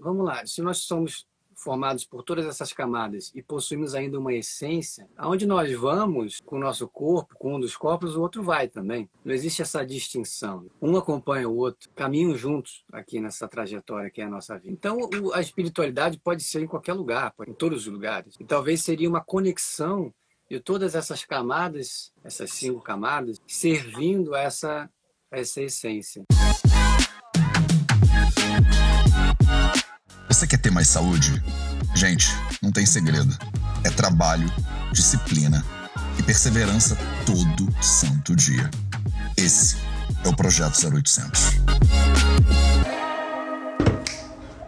[0.00, 1.26] vamos lá, se nós somos
[1.60, 6.58] formados por todas essas camadas e possuímos ainda uma essência, aonde nós vamos com o
[6.58, 9.08] nosso corpo, com um dos corpos, o outro vai também.
[9.24, 10.66] Não existe essa distinção.
[10.80, 14.72] Um acompanha o outro, caminham juntos aqui nessa trajetória que é a nossa vida.
[14.72, 14.98] Então,
[15.34, 18.36] a espiritualidade pode ser em qualquer lugar, em todos os lugares.
[18.40, 20.12] E talvez seria uma conexão
[20.48, 24.90] de todas essas camadas, essas cinco camadas, servindo a essa,
[25.30, 26.24] a essa essência.
[30.30, 31.42] Você quer ter mais saúde?
[31.92, 32.28] Gente,
[32.62, 33.36] não tem segredo.
[33.82, 34.48] É trabalho,
[34.92, 35.66] disciplina
[36.16, 38.70] e perseverança todo santo dia.
[39.36, 39.76] Esse
[40.24, 41.40] é o Projeto 0800.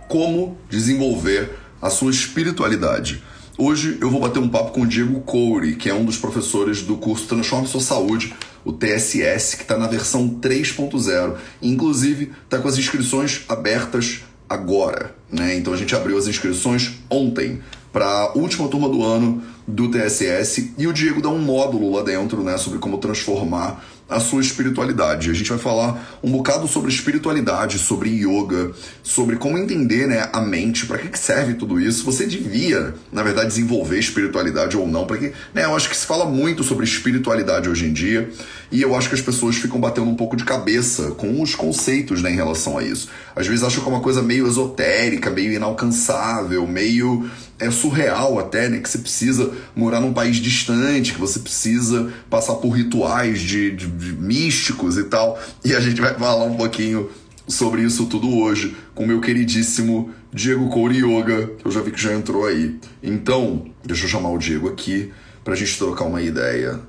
[0.08, 3.22] Como desenvolver a sua espiritualidade?
[3.56, 6.82] Hoje eu vou bater um papo com o Diego Couri, que é um dos professores
[6.82, 11.36] do curso Transforme Sua Saúde, o TSS, que está na versão 3.0.
[11.62, 15.56] Inclusive, está com as inscrições abertas agora, né?
[15.56, 17.60] Então a gente abriu as inscrições ontem
[17.92, 22.02] para a última turma do ano do TSS e o Diego dá um módulo lá
[22.02, 25.30] dentro, né, sobre como transformar a sua espiritualidade.
[25.30, 30.40] A gente vai falar um bocado sobre espiritualidade, sobre yoga, sobre como entender né, a
[30.40, 32.04] mente, para que serve tudo isso.
[32.04, 36.24] Você devia, na verdade, desenvolver espiritualidade ou não, porque né, eu acho que se fala
[36.24, 38.30] muito sobre espiritualidade hoje em dia
[38.72, 42.22] e eu acho que as pessoas ficam batendo um pouco de cabeça com os conceitos
[42.22, 43.08] né, em relação a isso.
[43.36, 47.30] Às vezes acham que é uma coisa meio esotérica, meio inalcançável, meio
[47.62, 48.78] é surreal até, né?
[48.80, 53.86] Que você precisa morar num país distante, que você precisa passar por rituais de, de,
[53.86, 55.38] de místicos e tal.
[55.64, 57.08] E a gente vai falar um pouquinho
[57.46, 62.00] sobre isso tudo hoje com meu queridíssimo Diego Couri Yoga, que eu já vi que
[62.00, 62.78] já entrou aí.
[63.02, 65.12] Então, deixa eu chamar o Diego aqui
[65.44, 66.80] pra gente trocar uma ideia.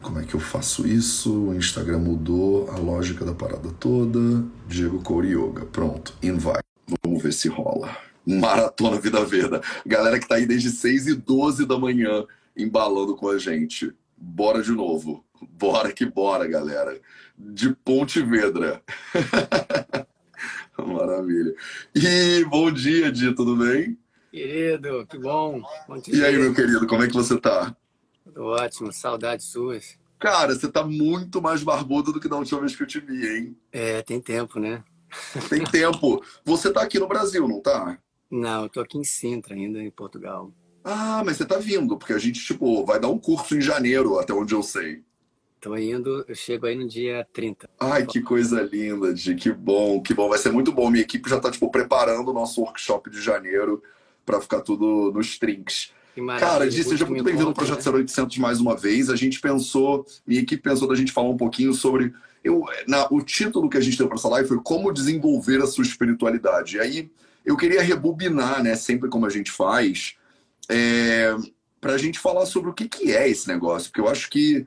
[0.00, 1.48] Como é que eu faço isso?
[1.48, 4.44] O Instagram mudou a lógica da parada toda.
[4.66, 5.64] Diego Couri Yoga.
[5.66, 6.60] Pronto, invite.
[7.04, 8.07] Vamos ver se rola.
[8.28, 9.60] Maratona Vida Verde.
[9.86, 13.94] Galera que tá aí desde 6 e 12 da manhã embalando com a gente.
[14.14, 15.24] Bora de novo.
[15.50, 17.00] Bora que bora, galera.
[17.38, 18.82] De Ponte Vedra.
[20.76, 21.54] Maravilha.
[21.94, 23.98] E bom dia, Di, tudo bem?
[24.30, 25.62] Querido, que bom.
[25.88, 27.74] bom e aí, meu querido, como é que você tá?
[28.24, 29.98] Tudo ótimo, saudades suas.
[30.18, 33.26] Cara, você tá muito mais barbudo do que da última vez que eu te vi,
[33.26, 33.56] hein?
[33.72, 34.84] É, tem tempo, né?
[35.48, 36.22] Tem tempo.
[36.44, 37.98] Você tá aqui no Brasil, não tá?
[38.30, 40.52] Não, eu tô aqui em Sintra ainda, em Portugal.
[40.84, 44.18] Ah, mas você tá vindo, porque a gente, tipo, vai dar um curso em janeiro,
[44.18, 45.02] até onde eu sei.
[45.60, 47.68] Tô indo, eu chego aí no dia 30.
[47.80, 50.28] Ai, que coisa linda, Di, que bom, que bom.
[50.28, 50.88] Vai ser muito bom.
[50.88, 53.82] Minha equipe já tá, tipo, preparando o nosso workshop de janeiro
[54.24, 55.92] para ficar tudo nos trinks.
[56.38, 57.98] Cara, Di, seja muito bem-vindo ao Projeto né?
[57.98, 59.10] 0800 mais uma vez.
[59.10, 62.14] A gente pensou, minha equipe pensou da gente falar um pouquinho sobre...
[62.42, 65.66] Eu, na, o título que a gente deu para essa live foi Como Desenvolver a
[65.66, 66.76] Sua Espiritualidade.
[66.76, 67.10] E aí
[67.48, 70.16] eu queria rebobinar, né, sempre como a gente faz,
[70.68, 71.34] é,
[71.80, 74.66] para a gente falar sobre o que, que é esse negócio, porque eu acho que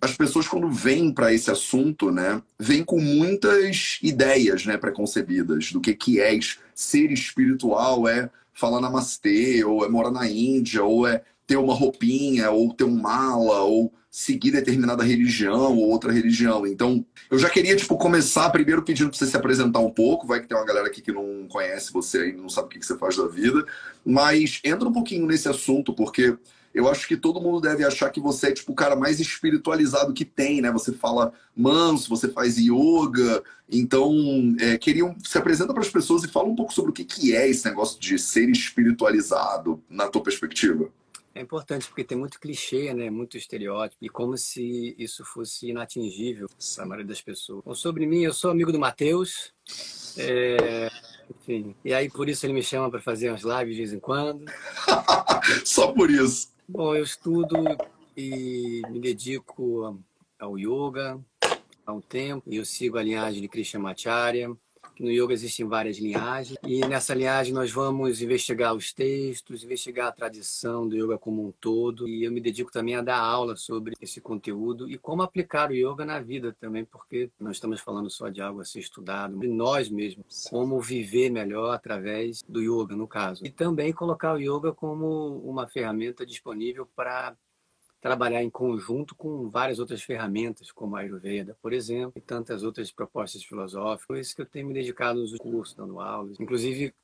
[0.00, 5.80] as pessoas quando vêm para esse assunto, né, vêm com muitas ideias, né, preconcebidas do
[5.80, 6.36] que que é
[6.74, 12.50] ser espiritual, é falar namastê, ou é morar na Índia, ou é ter uma roupinha,
[12.50, 16.66] ou ter um mala, ou seguir determinada religião ou outra religião.
[16.66, 20.26] Então, eu já queria, tipo, começar primeiro pedindo para você se apresentar um pouco.
[20.26, 22.84] Vai que tem uma galera aqui que não conhece você e não sabe o que
[22.84, 23.64] você faz da vida.
[24.04, 26.36] Mas entra um pouquinho nesse assunto, porque
[26.74, 30.12] eu acho que todo mundo deve achar que você é, tipo, o cara mais espiritualizado
[30.12, 30.72] que tem, né?
[30.72, 33.44] Você fala manso, você faz yoga.
[33.70, 34.12] Então,
[34.58, 34.76] é,
[35.24, 37.64] se apresenta para as pessoas e fala um pouco sobre o que, que é esse
[37.64, 40.90] negócio de ser espiritualizado, na tua perspectiva.
[41.34, 43.08] É importante porque tem muito clichê, né?
[43.08, 47.62] Muito estereótipo e como se isso fosse inatingível para a maioria das pessoas.
[47.64, 49.52] Bom, sobre mim, eu sou amigo do Matheus.
[50.16, 50.90] É...
[51.30, 54.00] Enfim, e aí por isso ele me chama para fazer umas lives de vez em
[54.00, 54.44] quando.
[55.64, 56.52] Só por isso.
[56.68, 57.56] Bom, eu estudo
[58.16, 59.96] e me dedico
[60.38, 61.20] ao yoga
[61.86, 64.50] há um tempo e eu sigo a linhagem de Krishnamacharya
[65.00, 70.12] no yoga existem várias linhagens e nessa linhagem nós vamos investigar os textos, investigar a
[70.12, 73.94] tradição do yoga como um todo e eu me dedico também a dar aula sobre
[73.98, 78.28] esse conteúdo e como aplicar o yoga na vida também, porque nós estamos falando só
[78.28, 83.08] de algo a ser estudado, de nós mesmos, como viver melhor através do yoga, no
[83.08, 83.44] caso.
[83.46, 87.34] E também colocar o yoga como uma ferramenta disponível para
[88.00, 92.90] trabalhar em conjunto com várias outras ferramentas, como a Ayurveda, por exemplo, e tantas outras
[92.90, 94.26] propostas filosóficas.
[94.26, 96.40] Isso que eu tenho me dedicado nos cursos, dando aulas.
[96.40, 96.94] Inclusive,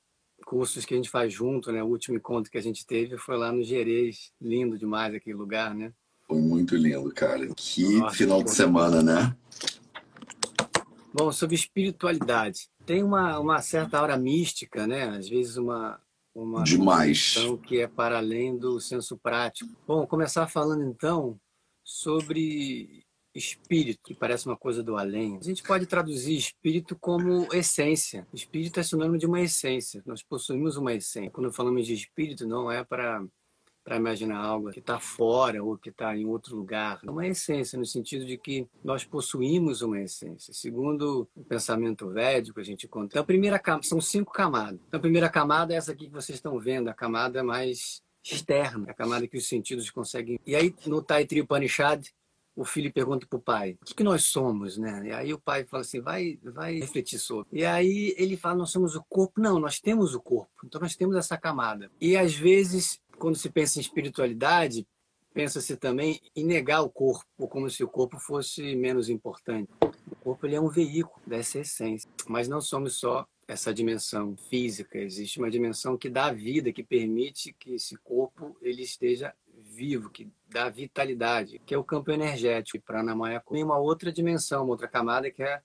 [0.44, 1.82] cursos que a gente faz junto, né?
[1.82, 4.32] O último encontro que a gente teve foi lá no Gerês.
[4.40, 5.93] Lindo demais aquele lugar, né?
[6.26, 7.46] Foi muito lindo, cara.
[7.54, 9.37] Que Nossa, final de semana, né?
[11.12, 12.69] Bom, sobre espiritualidade.
[12.84, 15.04] Tem uma, uma certa aura mística, né?
[15.04, 16.00] Às vezes uma,
[16.37, 17.35] uma Demais.
[17.67, 19.71] que é para além do senso prático.
[19.87, 21.41] Bom, começar falando então
[21.83, 23.05] sobre
[23.35, 25.38] espírito, que parece uma coisa do além.
[25.38, 28.27] A gente pode traduzir espírito como essência.
[28.35, 30.03] Espírito é sinônimo de uma essência.
[30.05, 31.31] Nós possuímos uma essência.
[31.31, 33.25] Quando falamos de espírito, não é para
[33.87, 36.99] para imaginar algo que está fora ou que está em outro lugar.
[37.06, 40.53] É uma essência, no sentido de que nós possuímos uma essência.
[40.53, 43.06] Segundo o pensamento védico, a gente conta.
[43.12, 44.81] Então, a primeira são cinco camadas.
[44.88, 48.91] Então, a primeira camada é essa aqui que vocês estão vendo, a camada mais externa,
[48.91, 50.41] a camada que os sentidos conseguem.
[50.44, 52.09] E aí, no Taitri Upanishad,
[52.56, 55.03] o filho pergunta para o pai: o que, que, nós somos, né?
[55.06, 57.47] E aí o pai fala assim: vai, vai refletir sobre.
[57.53, 59.41] E aí ele fala: nós somos o corpo.
[59.41, 60.50] Não, nós temos o corpo.
[60.65, 61.91] Então nós temos essa camada.
[62.00, 64.86] E às vezes quando se pensa em espiritualidade,
[65.32, 69.70] pensa-se também em negar o corpo, como se o corpo fosse menos importante.
[70.10, 74.98] O corpo ele é um veículo dessa essência, mas não somos só essa dimensão física,
[74.98, 80.28] existe uma dimensão que dá vida, que permite que esse corpo ele esteja vivo, que
[80.48, 82.84] dá vitalidade, que é o campo energético.
[82.84, 85.60] Para Anamaya tem uma outra dimensão, uma outra camada que é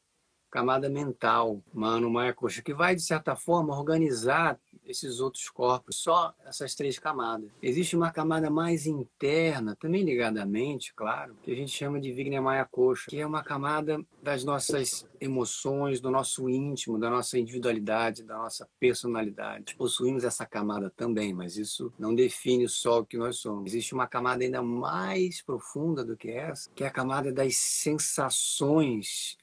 [0.52, 6.34] camada mental, Mano Maya Coxa, que vai de certa forma organizar esses outros corpos, só
[6.46, 7.50] essas três camadas.
[7.62, 12.12] Existe uma camada mais interna, também ligada à mente, claro, que a gente chama de
[12.12, 17.40] Vigna Maya Coxa, que é uma camada das nossas emoções, do nosso íntimo, da nossa
[17.40, 19.76] individualidade, da nossa personalidade.
[19.76, 23.72] Possuímos essa camada também, mas isso não define só o que nós somos.
[23.72, 29.38] Existe uma camada ainda mais profunda do que essa, que é a camada das sensações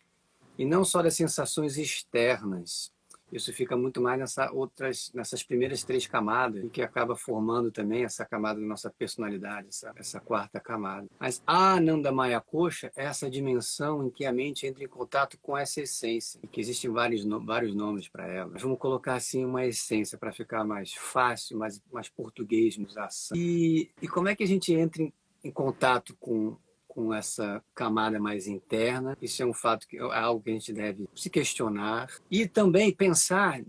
[0.58, 2.92] e não só das sensações externas,
[3.30, 8.24] isso fica muito mais nessa outras, nessas primeiras três camadas, que acaba formando também essa
[8.24, 11.06] camada da nossa personalidade, essa, essa quarta camada.
[11.20, 15.38] Mas a Ananda Maya Coxa é essa dimensão em que a mente entra em contato
[15.42, 18.50] com essa essência, e que existem vários, vários nomes para ela.
[18.52, 23.36] Mas vamos colocar assim uma essência para ficar mais fácil, mais, mais português, ação.
[23.36, 25.12] E, e como é que a gente entra em,
[25.44, 26.56] em contato com
[26.98, 29.16] com essa camada mais interna.
[29.22, 32.92] Isso é um fato que é algo que a gente deve se questionar e também
[32.92, 33.62] pensar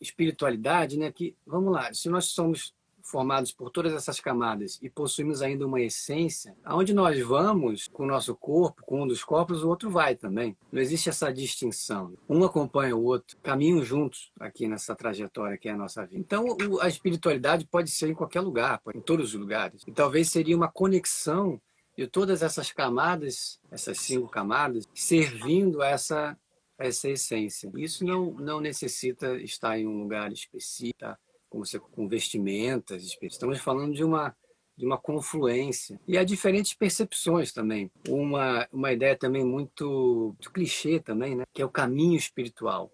[0.00, 1.12] espiritualidade, né?
[1.12, 5.80] Que vamos lá, se nós somos formados por todas essas camadas e possuímos ainda uma
[5.80, 10.16] essência, aonde nós vamos com o nosso corpo, com um dos corpos, o outro vai
[10.16, 10.56] também.
[10.72, 12.14] Não existe essa distinção.
[12.28, 16.18] Um acompanha o outro, caminham juntos aqui nessa trajetória que é a nossa vida.
[16.18, 19.82] Então, a espiritualidade pode ser em qualquer lugar, em todos os lugares.
[19.86, 21.60] E talvez seria uma conexão
[21.96, 26.36] de todas essas camadas, essas cinco camadas, servindo a essa,
[26.78, 27.70] a essa essência.
[27.76, 31.18] Isso não, não necessita estar em um lugar específico, tá?
[31.48, 33.34] como você, com vestimentas específicas.
[33.34, 34.34] Estamos falando de uma,
[34.76, 36.00] de uma confluência.
[36.08, 37.90] E há diferentes percepções também.
[38.08, 41.44] Uma, uma ideia também muito, muito clichê também, né?
[41.52, 42.90] que é o caminho espiritual.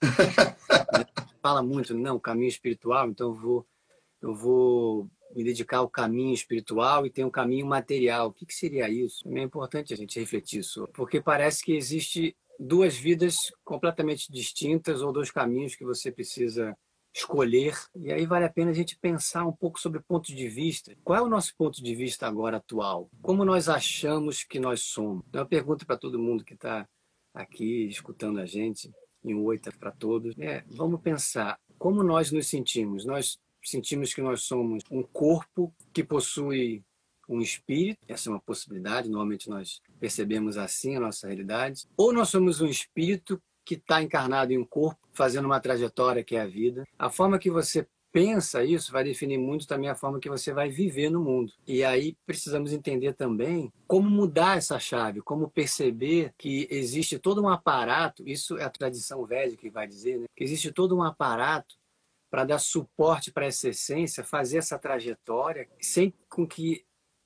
[1.42, 3.66] Fala muito, não, caminho espiritual, então eu vou,
[4.20, 8.28] eu vou me dedicar ao caminho espiritual e tem um caminho material.
[8.28, 9.28] O que, que seria isso?
[9.28, 15.12] É importante a gente refletir sobre, porque parece que existe duas vidas completamente distintas ou
[15.12, 16.76] dois caminhos que você precisa
[17.14, 17.74] escolher.
[17.94, 20.96] E aí vale a pena a gente pensar um pouco sobre pontos de vista.
[21.02, 23.10] Qual é o nosso ponto de vista agora atual?
[23.22, 25.24] Como nós achamos que nós somos?
[25.28, 26.86] Então, eu pergunto para todo mundo que está
[27.34, 28.90] aqui escutando a gente,
[29.24, 33.04] em oito para todos, é, vamos pensar como nós nos sentimos.
[33.04, 36.82] Nós sentimos que nós somos um corpo que possui
[37.28, 42.28] um espírito, essa é uma possibilidade, normalmente nós percebemos assim a nossa realidade, ou nós
[42.28, 46.46] somos um espírito que está encarnado em um corpo, fazendo uma trajetória que é a
[46.46, 46.84] vida.
[46.96, 50.70] A forma que você pensa isso vai definir muito também a forma que você vai
[50.70, 51.52] viver no mundo.
[51.66, 57.48] E aí precisamos entender também como mudar essa chave, como perceber que existe todo um
[57.48, 60.26] aparato, isso é a tradição védica que vai dizer, né?
[60.34, 61.76] que existe todo um aparato
[62.36, 66.84] para dar suporte para essa essência, fazer essa trajetória, sem com que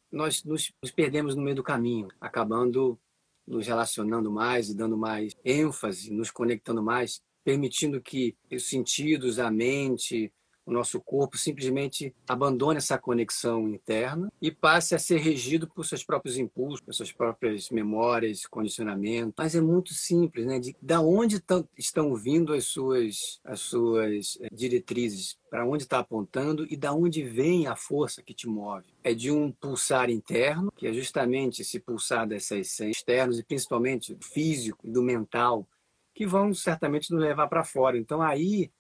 [0.09, 2.97] nós nos, perdemos no meio do caminho, acabando
[3.45, 9.51] nos relacionando mais e dando mais ênfase, nos conectando mais, permitindo que os sentidos, a
[9.51, 10.33] mente,
[10.67, 16.05] o nosso corpo simplesmente abandone essa conexão interna e passe a ser regido por seus
[16.05, 19.35] próprios impulsos, por suas próprias memórias, condicionamentos.
[19.37, 20.59] Mas é muito simples, né?
[20.59, 21.43] De da onde
[21.77, 27.23] estão vindo as suas, as suas eh, diretrizes, para onde está apontando e da onde
[27.23, 28.87] vem a força que te move.
[29.03, 34.15] É de um pulsar interno, que é justamente esse pulsar dessas essências externos e principalmente
[34.15, 35.67] do físico e do mental,
[36.15, 37.99] que vão certamente nos levar para fora.
[37.99, 38.71] Então aí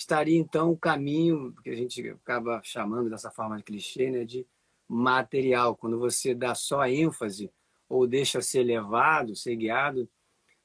[0.00, 4.46] estaria então o caminho que a gente acaba chamando dessa forma de clichê, né, de
[4.88, 7.52] material, quando você dá só ênfase
[7.86, 10.08] ou deixa ser levado, ser guiado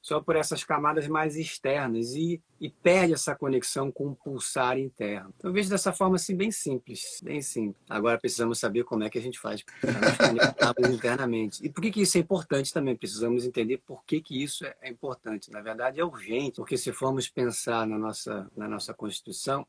[0.06, 5.34] só por essas camadas mais externas e, e perde essa conexão com o pulsar interno.
[5.36, 7.84] Então, eu vejo dessa forma assim, bem simples, bem simples.
[7.90, 11.66] Agora precisamos saber como é que a gente faz para nos internamente.
[11.66, 12.96] E por que, que isso é importante também?
[12.96, 15.50] Precisamos entender por que, que isso é, é importante.
[15.50, 19.66] Na verdade, é urgente, porque se formos pensar na nossa, na nossa Constituição,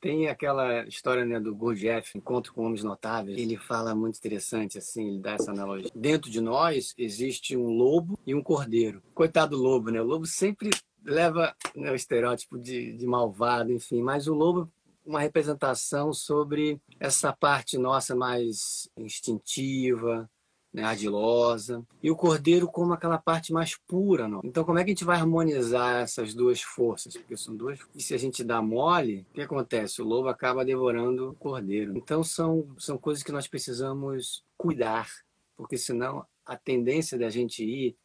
[0.00, 3.38] tem aquela história né, do Gurdjieff, Encontro com Homens Notáveis.
[3.38, 5.90] Ele fala muito interessante, assim, ele dá essa analogia.
[5.94, 9.02] Dentro de nós existe um lobo e um cordeiro.
[9.14, 10.00] Coitado do lobo, né?
[10.00, 10.70] O lobo sempre
[11.04, 14.02] leva né, o estereótipo de, de malvado, enfim.
[14.02, 14.70] Mas o lobo
[15.08, 20.30] uma representação sobre essa parte nossa mais instintiva,
[20.72, 24.28] né, ardilosa, e o cordeiro como aquela parte mais pura.
[24.28, 24.40] Não?
[24.44, 27.16] Então, como é que a gente vai harmonizar essas duas forças?
[27.16, 27.78] Porque são duas.
[27.94, 30.02] E se a gente dá mole, o que acontece?
[30.02, 31.96] O lobo acaba devorando o cordeiro.
[31.96, 35.08] Então, são, são coisas que nós precisamos cuidar,
[35.56, 37.96] porque senão a tendência da gente ir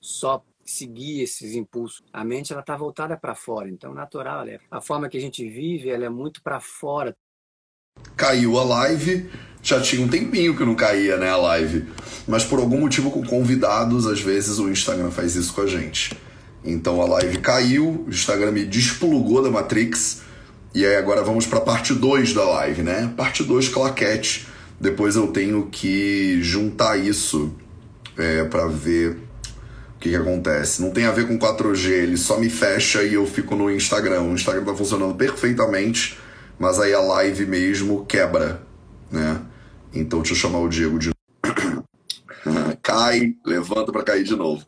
[0.00, 2.04] só seguir esses impulsos.
[2.12, 4.46] A mente ela está voltada para fora, então natural.
[4.48, 4.58] É.
[4.70, 7.16] A forma que a gente vive ela é muito para fora.
[8.16, 9.28] Caiu a live,
[9.62, 11.84] já tinha um tempinho que não caía, né, a live.
[12.26, 16.16] Mas por algum motivo com convidados, às vezes o Instagram faz isso com a gente.
[16.64, 20.22] Então a live caiu, o Instagram me desplugou da Matrix.
[20.74, 23.12] E aí agora vamos para parte 2 da live, né?
[23.16, 24.46] Parte 2 claquete.
[24.78, 27.54] Depois eu tenho que juntar isso
[28.16, 29.12] é, para ver
[29.96, 30.82] o que, que acontece.
[30.82, 34.22] Não tem a ver com 4G, ele só me fecha e eu fico no Instagram.
[34.22, 36.18] O Instagram tá funcionando perfeitamente,
[36.58, 38.62] mas aí a live mesmo quebra,
[39.10, 39.44] né?
[39.92, 41.10] Então deixa eu chamar o Diego de
[42.82, 44.64] Cai, levanta para cair de novo.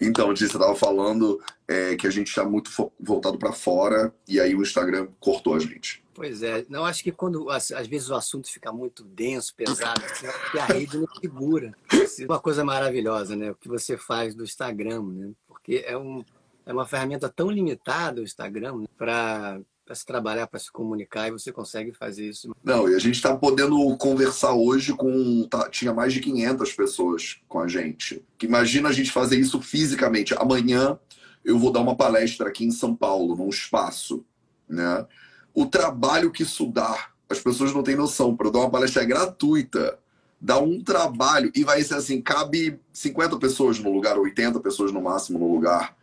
[0.00, 4.54] Então, você estava falando é, que a gente está muito voltado para fora e aí
[4.54, 6.02] o Instagram cortou a gente.
[6.14, 10.26] Pois é, não acho que quando às, vezes o assunto fica muito denso, pesado, assim,
[10.58, 11.72] a rede não segura.
[11.92, 13.52] É uma coisa maravilhosa, né?
[13.52, 15.30] O que você faz do Instagram, né?
[15.46, 16.24] Porque é, um,
[16.66, 18.86] é uma ferramenta tão limitada o Instagram né?
[18.96, 22.54] para para se trabalhar, para se comunicar, e você consegue fazer isso.
[22.62, 25.48] Não, e a gente está podendo conversar hoje com.
[25.48, 28.22] Tá, tinha mais de 500 pessoas com a gente.
[28.42, 30.34] Imagina a gente fazer isso fisicamente.
[30.34, 30.98] Amanhã
[31.42, 34.22] eu vou dar uma palestra aqui em São Paulo, num espaço.
[34.68, 35.06] Né?
[35.54, 38.36] O trabalho que isso dá, as pessoas não têm noção.
[38.36, 39.98] Para dar uma palestra é gratuita,
[40.38, 41.50] dá um trabalho.
[41.54, 45.96] E vai ser assim: cabe 50 pessoas no lugar, 80 pessoas no máximo no lugar.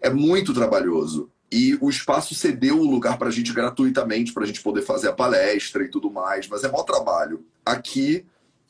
[0.00, 1.30] É muito trabalhoso.
[1.50, 5.08] E o espaço cedeu o lugar para a gente gratuitamente, para a gente poder fazer
[5.08, 7.44] a palestra e tudo mais, mas é maior trabalho.
[7.64, 8.24] Aqui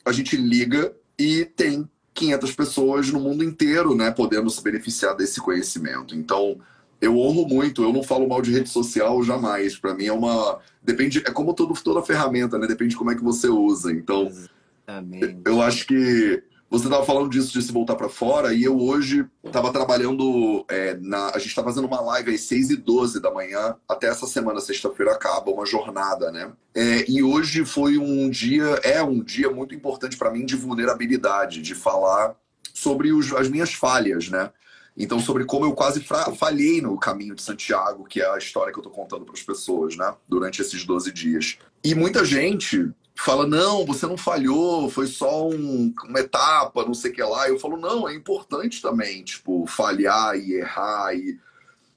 [0.05, 5.41] a gente liga e tem 500 pessoas no mundo inteiro, né, podendo se beneficiar desse
[5.41, 6.15] conhecimento.
[6.15, 6.59] Então,
[7.01, 9.77] eu honro muito, eu não falo mal de rede social jamais.
[9.77, 10.59] Para mim é uma.
[10.83, 12.67] Depende, é como todo, toda ferramenta, né?
[12.67, 13.91] Depende de como é que você usa.
[13.91, 15.37] Então, Exatamente.
[15.45, 19.25] eu acho que você estava falando disso de se voltar para fora e eu hoje
[19.43, 20.63] estava trabalhando.
[20.69, 24.07] É, na, a gente está fazendo uma live às 6 e 12 da manhã, até
[24.07, 26.51] essa semana, sexta-feira, acaba, uma jornada, né?
[26.75, 31.61] É, e hoje foi um dia, é um dia muito importante para mim de vulnerabilidade,
[31.61, 32.35] de falar
[32.71, 34.51] sobre os, as minhas falhas, né?
[34.95, 36.05] Então, sobre como eu quase
[36.37, 39.41] falhei no caminho de Santiago, que é a história que eu estou contando para as
[39.41, 40.13] pessoas, né?
[40.27, 41.57] Durante esses 12 dias.
[41.83, 42.91] E muita gente
[43.23, 47.49] fala, não, você não falhou, foi só um, uma etapa, não sei o que lá.
[47.49, 51.13] Eu falo, não, é importante também, tipo, falhar e errar.
[51.13, 51.37] E...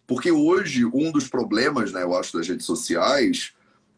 [0.06, 3.52] Porque hoje, um dos problemas, né, eu acho, das redes sociais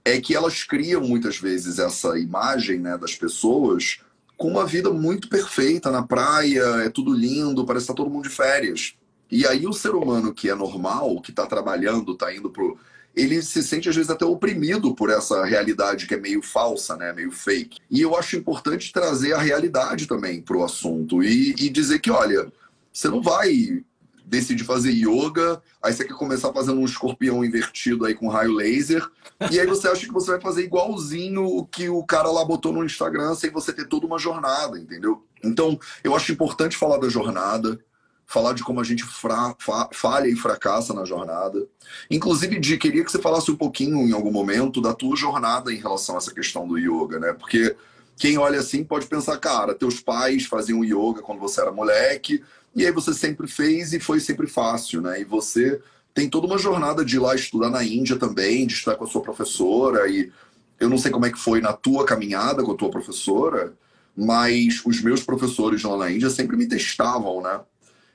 [0.04, 4.00] é que elas criam muitas vezes essa imagem né, das pessoas
[4.36, 8.28] com uma vida muito perfeita na praia, é tudo lindo, parece que tá todo mundo
[8.28, 8.94] de férias.
[9.30, 12.78] E aí o ser humano que é normal, que está trabalhando, está indo pro
[13.16, 17.12] ele se sente às vezes até oprimido por essa realidade que é meio falsa, né,
[17.12, 17.78] meio fake.
[17.90, 22.10] E eu acho importante trazer a realidade também para o assunto e, e dizer que,
[22.10, 22.52] olha,
[22.92, 23.82] você não vai
[24.24, 29.06] decidir fazer yoga, aí você quer começar fazendo um escorpião invertido aí com raio laser,
[29.50, 32.72] e aí você acha que você vai fazer igualzinho o que o cara lá botou
[32.72, 35.22] no Instagram sem você ter toda uma jornada, entendeu?
[35.42, 37.78] Então, eu acho importante falar da jornada,
[38.26, 41.66] falar de como a gente fra, fa, falha e fracassa na jornada.
[42.10, 45.76] Inclusive, Di, queria que você falasse um pouquinho, em algum momento, da tua jornada em
[45.76, 47.32] relação a essa questão do yoga, né?
[47.32, 47.76] Porque
[48.16, 52.42] quem olha assim pode pensar, cara, teus pais faziam yoga quando você era moleque,
[52.74, 55.20] e aí você sempre fez e foi sempre fácil, né?
[55.20, 55.80] E você
[56.12, 59.06] tem toda uma jornada de ir lá estudar na Índia também, de estudar com a
[59.06, 60.32] sua professora, e
[60.78, 63.74] eu não sei como é que foi na tua caminhada com a tua professora,
[64.16, 67.60] mas os meus professores lá na Índia sempre me testavam, né?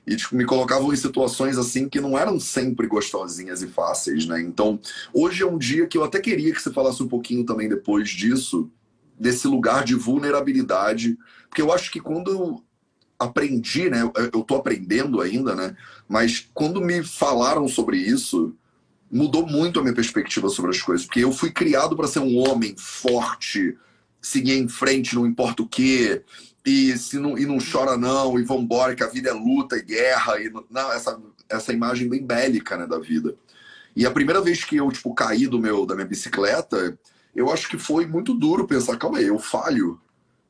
[0.06, 4.40] E tipo, me colocavam em situações assim que não eram sempre gostosinhas e fáceis, né?
[4.40, 4.80] Então,
[5.12, 8.08] hoje é um dia que eu até queria que você falasse um pouquinho também depois
[8.08, 8.70] disso,
[9.18, 12.62] desse lugar de vulnerabilidade, porque eu acho que quando
[13.18, 14.10] aprendi, né?
[14.32, 15.76] Eu tô aprendendo ainda, né?
[16.08, 18.56] Mas quando me falaram sobre isso,
[19.10, 22.38] mudou muito a minha perspectiva sobre as coisas, porque eu fui criado para ser um
[22.38, 23.76] homem forte,
[24.22, 26.22] seguir em frente, não importa o quê,
[26.64, 29.82] e se não, e não chora não, e vambora, que a vida é luta e
[29.82, 33.34] guerra, e não, essa, essa imagem bem bélica, né, da vida.
[33.96, 36.98] E a primeira vez que eu, tipo, caí do meu, da minha bicicleta,
[37.34, 40.00] eu acho que foi muito duro pensar, calma aí, eu falho,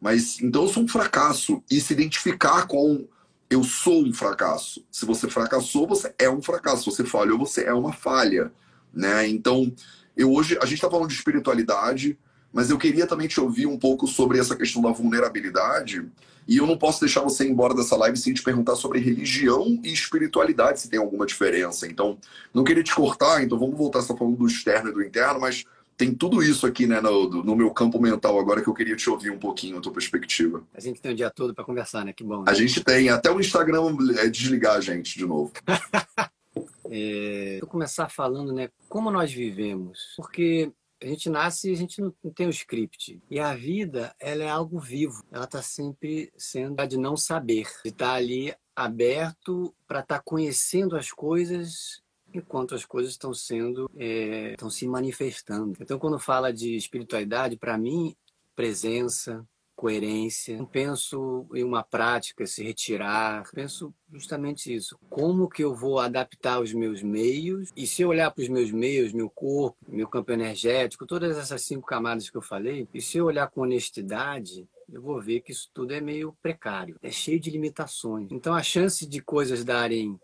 [0.00, 1.62] mas então eu sou um fracasso.
[1.70, 3.06] E se identificar com
[3.50, 4.84] eu sou um fracasso.
[4.90, 6.84] Se você fracassou, você é um fracasso.
[6.84, 8.52] Se você falhou, você é uma falha.
[8.94, 9.28] Né?
[9.28, 9.72] Então,
[10.16, 12.16] eu hoje, a gente está falando de espiritualidade,
[12.52, 16.04] mas eu queria também te ouvir um pouco sobre essa questão da vulnerabilidade.
[16.48, 19.78] E eu não posso deixar você ir embora dessa live sem te perguntar sobre religião
[19.84, 21.86] e espiritualidade, se tem alguma diferença.
[21.86, 22.18] Então,
[22.52, 25.38] não queria te cortar, então vamos voltar a estar falando do externo e do interno,
[25.38, 25.64] mas
[26.00, 29.10] tem tudo isso aqui né, no, no, meu campo mental agora que eu queria te
[29.10, 30.64] ouvir um pouquinho a tua perspectiva.
[30.74, 32.12] A gente tem o dia todo para conversar, né?
[32.14, 32.38] Que bom.
[32.38, 32.44] Né?
[32.48, 33.82] A gente tem, até o Instagram
[34.16, 35.52] é desligar a gente de novo.
[36.90, 38.70] é, vou começar falando, né?
[38.88, 40.14] Como nós vivemos.
[40.16, 43.20] Porque a gente nasce e a gente não, tem o script.
[43.30, 45.24] E a vida, ela é algo vivo.
[45.32, 47.66] Ela está sempre sendo de não saber.
[47.82, 52.02] De estar tá ali aberto para estar tá conhecendo as coisas
[52.32, 55.76] enquanto as coisas estão sendo é, estão se manifestando.
[55.80, 58.14] Então, quando fala de espiritualidade, para mim,
[58.54, 59.44] presença,
[59.80, 60.58] coerência.
[60.58, 63.48] Não penso em uma prática, se retirar.
[63.54, 64.98] Penso justamente isso.
[65.08, 67.70] Como que eu vou adaptar os meus meios?
[67.74, 71.62] E se eu olhar para os meus meios, meu corpo, meu campo energético, todas essas
[71.62, 75.52] cinco camadas que eu falei, e se eu olhar com honestidade, eu vou ver que
[75.52, 78.28] isso tudo é meio precário, é cheio de limitações.
[78.30, 80.20] Então a chance de coisas darem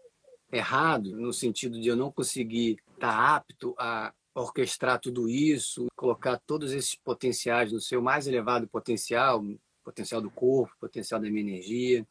[0.52, 6.38] errado, no sentido de eu não conseguir estar tá apto a orquestrar tudo isso, colocar
[6.46, 9.42] todos esses potenciais no seu mais elevado potencial,
[9.82, 12.06] potencial do corpo, potencial da minha energia.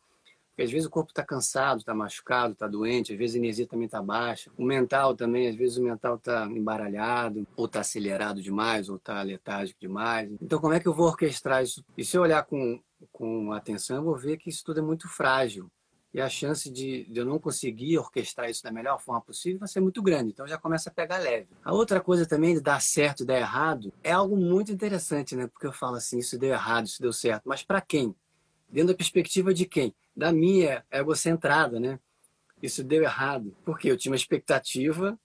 [0.49, 3.67] Porque às vezes o corpo está cansado, está machucado, está doente, às vezes a energia
[3.67, 4.49] também está baixa.
[4.57, 9.21] O mental também, às vezes o mental está embaralhado, ou está acelerado demais, ou está
[9.21, 10.31] letárgico demais.
[10.41, 11.83] Então, como é que eu vou orquestrar isso?
[11.97, 15.09] E se eu olhar com, com atenção, eu vou ver que isso tudo é muito
[15.09, 15.69] frágil
[16.15, 19.67] e a chance de, de, eu não conseguir orquestrar isso da melhor forma possível vai
[19.67, 20.29] ser muito grande.
[20.31, 21.49] Então já começa a pegar leve.
[21.61, 25.45] A outra coisa também de dar certo e dar errado é algo muito interessante, né?
[25.47, 27.49] Porque eu falo assim, isso deu errado, isso deu certo.
[27.49, 28.15] Mas para quem?
[28.69, 29.93] Dentro da perspectiva de quem?
[30.15, 31.99] Da minha egocentrada, né?
[32.63, 33.53] Isso deu errado.
[33.65, 35.19] Porque eu tinha uma expectativa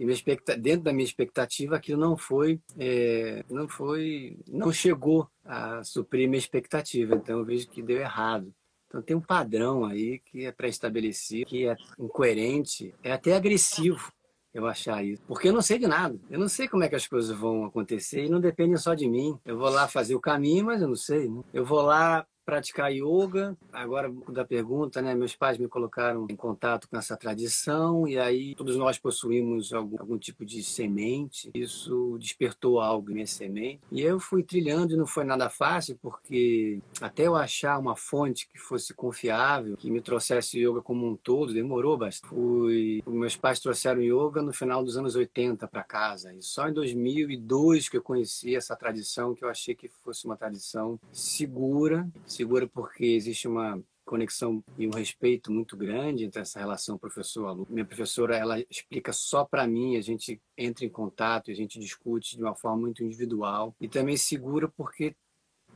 [0.00, 5.84] e expectativa, dentro da minha expectativa aquilo não foi, é, não foi, não chegou a
[5.84, 7.16] suprir minha expectativa.
[7.16, 8.50] Então eu vejo que deu errado.
[8.92, 14.12] Então tem um padrão aí que é pré-estabelecido, que é incoerente, é até agressivo
[14.52, 15.22] eu achar isso.
[15.26, 16.14] Porque eu não sei de nada.
[16.28, 19.08] Eu não sei como é que as coisas vão acontecer e não dependem só de
[19.08, 19.38] mim.
[19.46, 21.26] Eu vou lá fazer o caminho, mas eu não sei.
[21.26, 21.42] Né?
[21.54, 23.56] Eu vou lá praticar yoga.
[23.72, 25.14] Agora, da pergunta, né?
[25.14, 29.98] Meus pais me colocaram em contato com essa tradição e aí todos nós possuímos algum,
[29.98, 31.50] algum tipo de semente.
[31.54, 33.80] Isso despertou algo em minha semente.
[33.90, 38.48] E eu fui trilhando e não foi nada fácil porque até eu achar uma fonte
[38.48, 42.28] que fosse confiável, que me trouxesse yoga como um todo, demorou bastante.
[42.28, 43.02] Fui...
[43.06, 46.32] Meus pais trouxeram yoga no final dos anos 80 para casa.
[46.34, 50.36] E só em 2002 que eu conheci essa tradição que eu achei que fosse uma
[50.36, 56.98] tradição segura, segura porque existe uma conexão e um respeito muito grande entre essa relação
[56.98, 57.66] professor-aluno.
[57.70, 62.36] Minha professora, ela explica só para mim, a gente entra em contato, a gente discute
[62.36, 65.14] de uma forma muito individual e também segura porque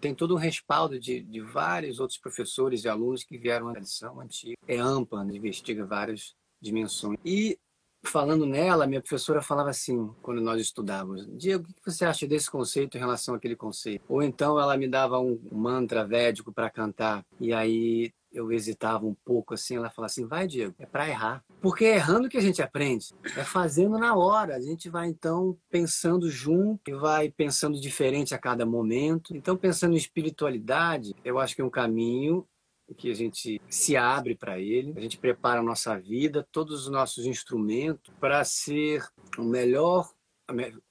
[0.01, 4.21] tem todo um respaldo de, de vários outros professores e alunos que vieram da tradição
[4.21, 4.57] antiga.
[4.66, 5.35] É ampla, né?
[5.35, 7.19] investiga várias dimensões.
[7.25, 7.59] E
[8.07, 12.51] falando nela, minha professora falava assim, quando nós estudávamos: Diego, o que você acha desse
[12.51, 14.05] conceito em relação àquele conceito?
[14.09, 19.14] Ou então ela me dava um mantra védico para cantar, e aí eu hesitava um
[19.25, 19.77] pouco assim.
[19.77, 21.45] Ela falava assim: vai, Diego, é para errar.
[21.61, 24.57] Porque é errando que a gente aprende, é fazendo na hora.
[24.57, 29.35] A gente vai então pensando junto e vai pensando diferente a cada momento.
[29.35, 32.47] Então, pensando em espiritualidade, eu acho que é um caminho
[32.94, 36.90] que a gente se abre para ele, a gente prepara a nossa vida, todos os
[36.90, 39.05] nossos instrumentos para ser
[39.37, 40.11] o melhor,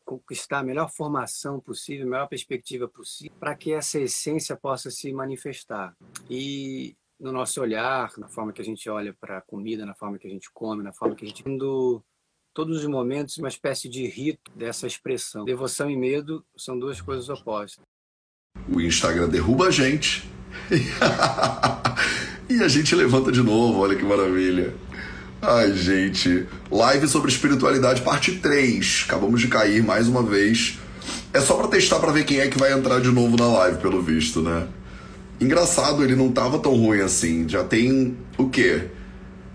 [0.04, 5.12] conquistar a melhor formação possível, a melhor perspectiva possível, para que essa essência possa se
[5.14, 5.96] manifestar.
[6.30, 10.20] E no nosso olhar, na forma que a gente olha para a comida, na forma
[10.20, 12.04] que a gente come, na forma que a gente tendo
[12.54, 15.46] todos os momentos uma espécie de rito dessa expressão.
[15.46, 17.84] Devoção e medo são duas coisas opostas.
[18.74, 20.24] O Instagram derruba a gente
[22.50, 24.74] e a gente levanta de novo, olha que maravilha.
[25.42, 26.48] Ai, gente.
[26.72, 29.06] Live sobre espiritualidade, parte 3.
[29.08, 30.80] Acabamos de cair mais uma vez.
[31.32, 33.78] É só para testar para ver quem é que vai entrar de novo na live,
[33.78, 34.68] pelo visto, né?
[35.40, 37.48] Engraçado, ele não tava tão ruim assim.
[37.48, 38.86] Já tem o quê?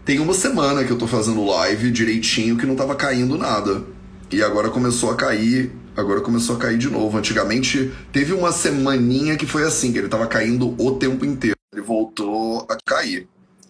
[0.05, 3.83] Tem uma semana que eu tô fazendo live direitinho que não tava caindo nada.
[4.31, 5.73] E agora começou a cair.
[5.97, 7.17] Agora começou a cair de novo.
[7.19, 11.57] Antigamente teve uma semaninha que foi assim, que ele tava caindo o tempo inteiro.
[11.73, 13.29] Ele voltou a cair.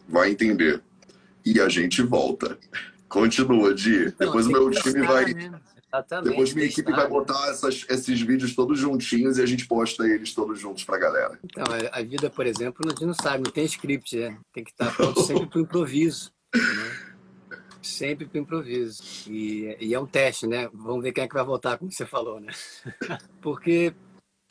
[0.08, 0.82] Vai entender.
[1.44, 2.58] E a gente volta.
[3.08, 4.06] Continua, Di.
[4.06, 5.34] Então, Depois o meu time vai.
[5.34, 5.50] Né?
[5.92, 6.30] Exatamente.
[6.30, 10.32] Depois minha equipe vai botar essas, esses vídeos todos juntinhos e a gente posta eles
[10.32, 11.38] todos juntos pra galera.
[11.42, 14.38] Então, a vida, por exemplo, a gente não sabe, não tem script, né?
[14.52, 16.30] Tem que estar pronto sempre pro improviso.
[16.54, 16.60] Né?
[17.82, 19.02] Sempre pro improviso.
[19.28, 20.68] E, e, é um teste, né?
[20.72, 22.52] Vamos ver quem é que vai voltar, como você falou, né?
[23.40, 23.94] Porque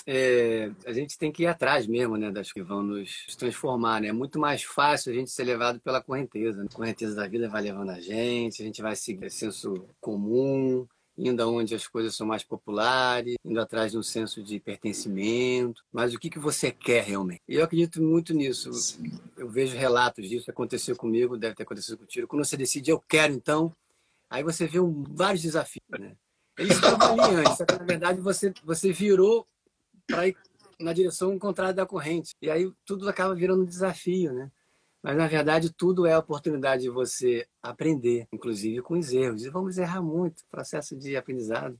[0.05, 4.07] é, a gente tem que ir atrás mesmo, né, das que vão nos transformar, né?
[4.07, 6.63] É muito mais fácil a gente ser levado pela correnteza.
[6.63, 6.67] Né?
[6.71, 10.87] A correnteza da vida vai levando a gente, a gente vai seguir senso comum,
[11.19, 15.83] indo aonde as coisas são mais populares, indo atrás de um senso de pertencimento.
[15.91, 17.41] Mas o que, que você quer realmente?
[17.47, 18.69] E eu acredito muito nisso.
[19.37, 22.27] Eu vejo relatos disso, aconteceu comigo, deve ter acontecido contigo.
[22.27, 23.73] Quando você decide, eu quero então,
[24.29, 26.15] aí você vê um, vários desafios, né?
[26.57, 29.47] Eles estavam ali antes, só que na verdade você, você virou
[30.05, 30.35] para ir
[30.79, 32.31] na direção contrária da corrente.
[32.41, 34.51] E aí tudo acaba virando um desafio, né?
[35.01, 39.43] Mas, na verdade, tudo é a oportunidade de você aprender, inclusive com os erros.
[39.43, 40.43] E vamos errar muito.
[40.49, 41.79] Processo de aprendizado,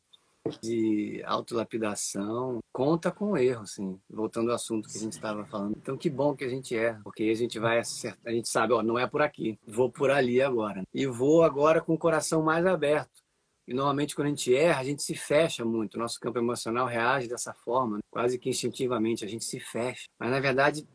[0.62, 3.99] de autolapidação, conta com o erro, sim.
[4.10, 5.75] Voltando ao assunto que a gente estava falando.
[5.77, 8.19] Então, que bom que a gente erra, porque a gente vai acertar.
[8.25, 10.84] A gente sabe, ó, não é por aqui, vou por ali agora.
[10.93, 13.21] E vou agora com o coração mais aberto.
[13.67, 15.95] E normalmente quando a gente erra, a gente se fecha muito.
[15.95, 20.05] O nosso campo emocional reage dessa forma, quase que instintivamente, a gente se fecha.
[20.17, 20.88] Mas na verdade,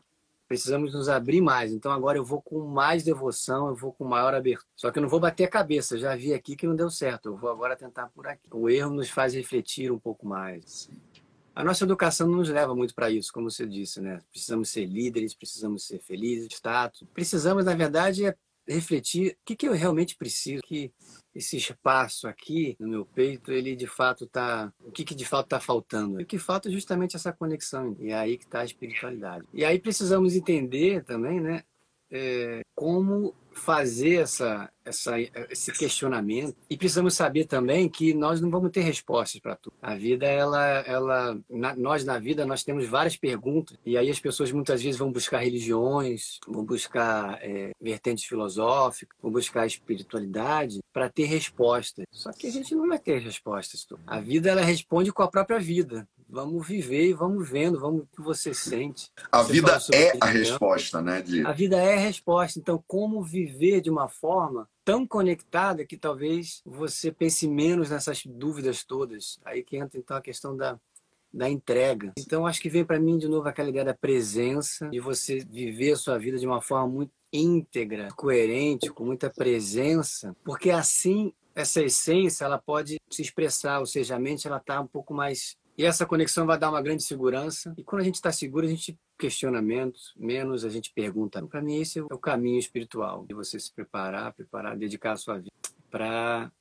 [0.47, 1.71] precisamos nos abrir mais.
[1.71, 4.67] Então agora eu vou com mais devoção, eu vou com maior abertura.
[4.75, 7.29] Só que eu não vou bater a cabeça, já vi aqui que não deu certo,
[7.29, 8.43] eu vou agora tentar por aqui.
[8.51, 10.89] O erro nos faz refletir um pouco mais.
[11.55, 14.19] A nossa educação não nos leva muito para isso, como você disse, né?
[14.29, 17.07] Precisamos ser líderes, precisamos ser felizes, status.
[17.13, 18.35] Precisamos, na verdade, é
[18.67, 20.91] refletir o que, que eu realmente preciso, que
[21.33, 25.45] esse espaço aqui no meu peito, ele de fato tá, o que, que de fato
[25.45, 26.21] está faltando?
[26.21, 29.45] O que falta é justamente essa conexão e é aí que está a espiritualidade.
[29.53, 31.63] E aí precisamos entender também, né,
[32.11, 38.69] é, como fazer essa, essa, esse questionamento e precisamos saber também que nós não vamos
[38.69, 39.73] ter respostas para tudo.
[39.81, 44.19] A vida, ela, ela, na, nós na vida nós temos várias perguntas e aí as
[44.19, 51.09] pessoas muitas vezes vão buscar religiões, vão buscar é, vertentes filosóficas, vão buscar espiritualidade para
[51.09, 52.05] ter respostas.
[52.11, 53.87] Só que a gente não vai ter respostas.
[54.05, 58.07] A vida ela responde com a própria vida vamos viver e vamos vendo, vamos o
[58.07, 59.09] que você sente.
[59.31, 61.21] A você vida é a resposta, né?
[61.21, 61.45] De...
[61.45, 62.59] A vida é a resposta.
[62.59, 68.83] Então, como viver de uma forma tão conectada que talvez você pense menos nessas dúvidas
[68.83, 69.39] todas.
[69.45, 70.77] Aí que entra então a questão da,
[71.33, 72.11] da entrega.
[72.19, 75.93] Então, acho que vem para mim de novo aquela ideia da presença, de você viver
[75.93, 81.81] a sua vida de uma forma muito íntegra, coerente, com muita presença, porque assim essa
[81.81, 85.83] essência ela pode se expressar, ou seja, a mente ela está um pouco mais e
[85.83, 87.73] essa conexão vai dar uma grande segurança.
[87.77, 91.45] E quando a gente está seguro, a gente questiona menos, menos a gente pergunta.
[91.45, 95.37] Para mim, esse é o caminho espiritual, de você se preparar, preparar, dedicar a sua
[95.37, 95.51] vida
[95.89, 96.51] para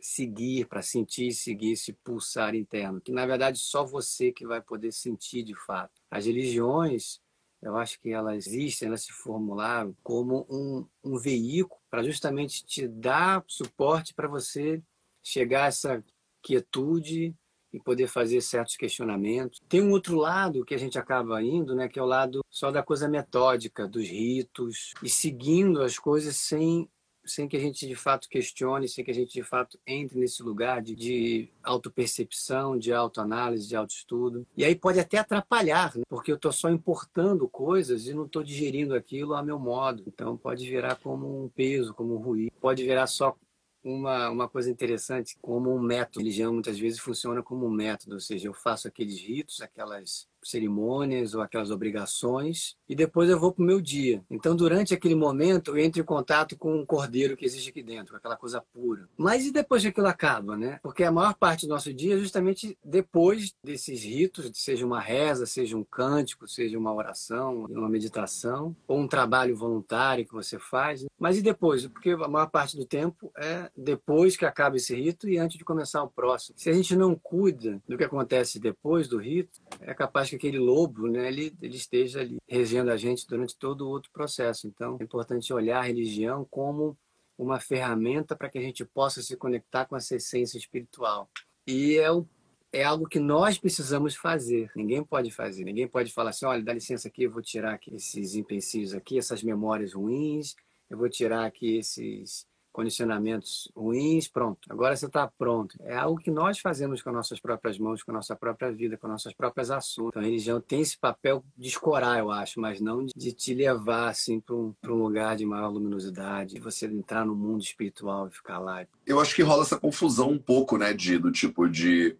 [0.00, 4.92] seguir, para sentir seguir esse pulsar interno, que na verdade só você que vai poder
[4.92, 5.92] sentir de fato.
[6.10, 7.20] As religiões,
[7.62, 12.88] eu acho que elas existem, elas se formularam como um, um veículo para justamente te
[12.88, 14.82] dar suporte para você
[15.22, 16.04] chegar a essa
[16.42, 17.34] quietude
[17.72, 19.60] e poder fazer certos questionamentos.
[19.68, 22.70] Tem um outro lado que a gente acaba indo, né, que é o lado só
[22.70, 26.88] da coisa metódica, dos ritos, e seguindo as coisas sem
[27.24, 30.42] sem que a gente de fato questione, sem que a gente de fato entre nesse
[30.42, 34.46] lugar de, de autopercepção, de autoanálise, de autoestudo.
[34.56, 36.02] E aí pode até atrapalhar, né?
[36.08, 40.02] porque eu estou só importando coisas e não estou digerindo aquilo a meu modo.
[40.06, 42.52] Então pode virar como um peso, como um ruído.
[42.60, 43.36] Pode virar só
[43.82, 46.20] uma, uma coisa interessante, como um método.
[46.20, 50.28] A religião muitas vezes funciona como um método, ou seja, eu faço aqueles ritos, aquelas
[50.42, 54.22] cerimônias ou aquelas obrigações e depois eu vou para o meu dia.
[54.30, 58.16] Então, durante aquele momento, eu entro em contato com um cordeiro que existe aqui dentro,
[58.16, 59.08] aquela coisa pura.
[59.16, 60.78] Mas e depois que aquilo acaba, né?
[60.82, 65.46] Porque a maior parte do nosso dia é justamente depois desses ritos, seja uma reza,
[65.46, 71.02] seja um cântico, seja uma oração, uma meditação, ou um trabalho voluntário que você faz.
[71.02, 71.08] Né?
[71.18, 71.86] Mas e depois?
[71.86, 75.64] Porque a maior parte do tempo é depois que acaba esse rito e antes de
[75.64, 76.58] começar o próximo.
[76.58, 80.58] Se a gente não cuida do que acontece depois do rito, é capaz que aquele
[80.58, 84.66] lobo, né, ele, ele esteja ali regendo a gente durante todo o outro processo.
[84.66, 86.96] Então, é importante olhar a religião como
[87.36, 91.28] uma ferramenta para que a gente possa se conectar com essa essência espiritual.
[91.66, 92.26] E é um
[92.74, 94.70] é algo que nós precisamos fazer.
[94.74, 95.62] Ninguém pode fazer.
[95.62, 99.18] Ninguém pode falar assim: olha, dá licença aqui, eu vou tirar aqui esses empecilhos aqui,
[99.18, 100.56] essas memórias ruins,
[100.88, 104.60] eu vou tirar aqui esses condicionamentos ruins, pronto.
[104.68, 105.76] Agora você está pronto.
[105.82, 109.34] É algo que nós fazemos com nossas próprias mãos, com nossa própria vida, com nossas
[109.34, 110.08] próprias ações.
[110.08, 114.08] Então, a religião tem esse papel de escorar, eu acho, mas não de te levar
[114.08, 118.30] assim para um, um lugar de maior luminosidade, de você entrar no mundo espiritual e
[118.30, 118.84] ficar lá.
[119.06, 122.16] Eu acho que rola essa confusão um pouco, né, de, do tipo de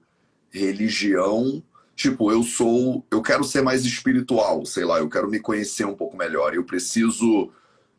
[0.50, 1.62] religião.
[1.94, 3.04] Tipo, eu sou.
[3.10, 6.54] Eu quero ser mais espiritual, sei lá, eu quero me conhecer um pouco melhor.
[6.54, 7.50] Eu preciso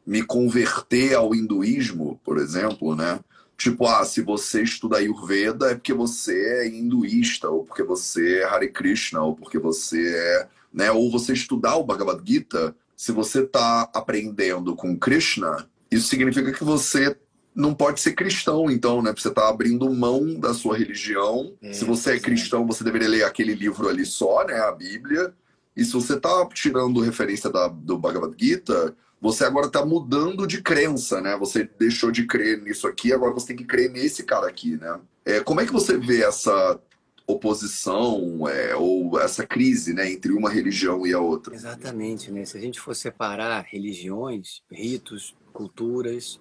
[0.06, 3.20] me converter ao hinduísmo, por exemplo, né?
[3.58, 8.44] Tipo, ah, se você estuda Ayurveda é porque você é hinduísta, ou porque você é
[8.44, 10.48] Hare Krishna, ou porque você é.
[10.74, 10.92] Né?
[10.92, 16.64] Ou você estudar o Bhagavad Gita, se você está aprendendo com Krishna, isso significa que
[16.64, 17.16] você
[17.56, 19.14] não pode ser cristão, então, né?
[19.16, 21.54] Você está abrindo mão da sua religião.
[21.62, 24.56] É, se você é cristão, você deveria ler aquele livro ali só, né?
[24.56, 25.34] A Bíblia.
[25.76, 30.62] E se você está tirando referência da, do Bhagavad Gita, você agora está mudando de
[30.62, 31.38] crença, né?
[31.38, 35.00] Você deixou de crer nisso aqui, agora você tem que crer nesse cara aqui, né?
[35.26, 36.80] É, como é que você vê essa
[37.26, 41.56] oposição é, ou essa crise né, entre uma religião e a outra?
[41.56, 42.44] Exatamente, né?
[42.44, 46.40] Se a gente for separar religiões, ritos, culturas,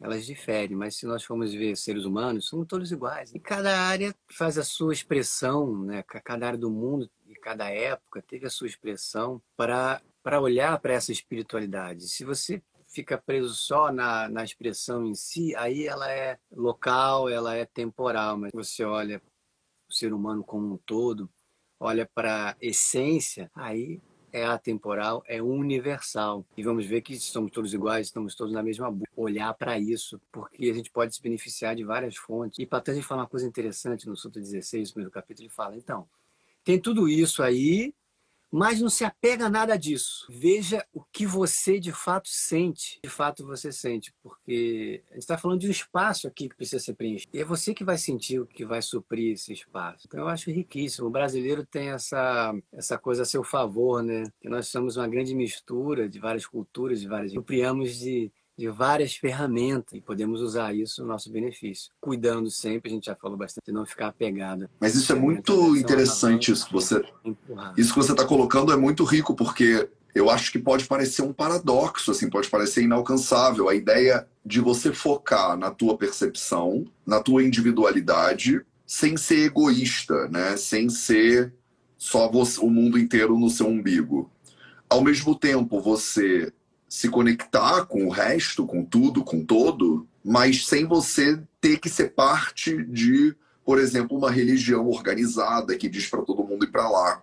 [0.00, 3.34] elas diferem, mas se nós formos ver seres humanos, somos todos iguais.
[3.34, 6.04] E cada área faz a sua expressão, né?
[6.22, 10.00] Cada área do mundo cada época teve a sua expressão para
[10.40, 12.08] olhar para essa espiritualidade.
[12.08, 17.54] Se você fica preso só na, na expressão em si, aí ela é local, ela
[17.54, 19.22] é temporal, mas você olha
[19.88, 21.30] o ser humano como um todo,
[21.78, 24.00] olha para a essência, aí
[24.32, 26.44] é atemporal, é universal.
[26.56, 29.10] E vamos ver que somos todos iguais, estamos todos na mesma boca.
[29.16, 32.58] Olhar para isso, porque a gente pode se beneficiar de várias fontes.
[32.58, 36.08] E Patanjali fala uma coisa interessante no Sutra 16, no primeiro capítulo, ele fala, então,
[36.68, 37.94] tem tudo isso aí,
[38.52, 40.26] mas não se apega a nada disso.
[40.28, 45.38] Veja o que você de fato sente, de fato você sente, porque a gente está
[45.38, 47.34] falando de um espaço aqui que precisa ser preenchido.
[47.34, 50.04] E é você que vai sentir o que vai suprir esse espaço.
[50.06, 51.06] Então eu acho riquíssimo.
[51.06, 54.24] O brasileiro tem essa, essa coisa a seu favor, né?
[54.38, 57.32] Que nós somos uma grande mistura de várias culturas, de várias.
[57.32, 61.92] Apropriamos de de várias ferramentas e podemos usar isso no nosso benefício.
[62.00, 64.68] Cuidando sempre, a gente já falou bastante, não ficar apegado.
[64.80, 67.00] Mas isso é muito interessante, isso que você,
[67.76, 71.32] isso que você está colocando é muito rico, porque eu acho que pode parecer um
[71.32, 77.44] paradoxo, assim, pode parecer inalcançável a ideia de você focar na tua percepção, na tua
[77.44, 80.56] individualidade, sem ser egoísta, né?
[80.56, 81.54] Sem ser
[81.96, 84.30] só você, o mundo inteiro no seu umbigo.
[84.88, 86.52] Ao mesmo tempo, você
[86.88, 92.14] se conectar com o resto, com tudo, com todo, mas sem você ter que ser
[92.14, 97.22] parte de, por exemplo, uma religião organizada que diz para todo mundo ir para lá.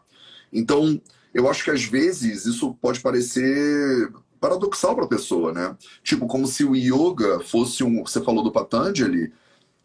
[0.53, 1.01] Então,
[1.33, 5.75] eu acho que às vezes isso pode parecer paradoxal para a pessoa, né?
[6.03, 8.03] Tipo, como se o yoga fosse um.
[8.05, 9.33] Você falou do Patanjali,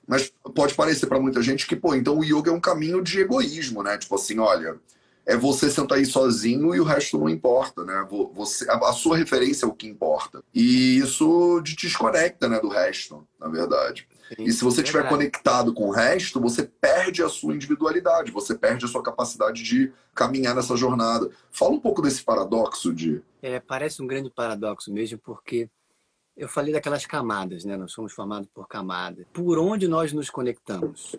[0.07, 3.21] mas pode parecer para muita gente que, pô, então o yoga é um caminho de
[3.21, 3.97] egoísmo, né?
[3.97, 4.77] Tipo assim, olha,
[5.27, 8.07] é você sentar aí sozinho e o resto não importa, né?
[8.35, 10.43] Você, a, sua referência é o que importa.
[10.55, 14.09] E isso te desconecta, né, do resto, na verdade.
[14.37, 18.55] Sim, e se você estiver conectado com o resto, você perde a sua individualidade, você
[18.55, 21.29] perde a sua capacidade de caminhar nessa jornada.
[21.51, 23.21] Fala um pouco desse paradoxo de.
[23.43, 25.69] É, parece um grande paradoxo mesmo, porque
[26.37, 27.77] eu falei daquelas camadas, né?
[27.77, 29.27] Nós somos formados por camadas.
[29.33, 31.17] Por onde nós nos conectamos?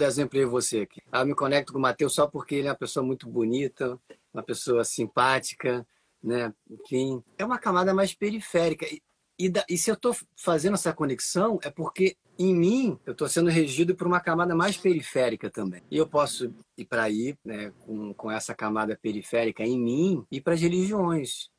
[0.00, 1.02] Exemplo aí você aqui.
[1.12, 3.98] Eu me conecto com o Matheus só porque ele é uma pessoa muito bonita,
[4.32, 5.86] uma pessoa simpática,
[6.22, 6.52] né?
[6.70, 8.86] Enfim, é uma camada mais periférica.
[8.86, 9.02] E,
[9.38, 13.28] e, da, e se eu estou fazendo essa conexão, é porque em mim eu estou
[13.28, 15.82] sendo regido por uma camada mais periférica também.
[15.90, 20.40] E eu posso ir para aí, né, com, com essa camada periférica em mim, e
[20.40, 21.50] para as religiões.